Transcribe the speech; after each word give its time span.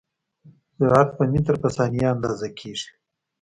سرعت 0.77 1.09
په 1.17 1.23
متر 1.31 1.55
په 1.63 1.69
ثانیه 1.75 2.07
اندازه 2.15 2.47
کېږي. 2.59 2.89